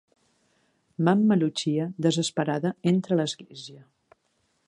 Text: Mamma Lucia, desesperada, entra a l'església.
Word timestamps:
Mamma 1.07 1.37
Lucia, 1.41 1.85
desesperada, 2.07 2.73
entra 2.95 3.13
a 3.17 3.21
l'església. 3.23 3.85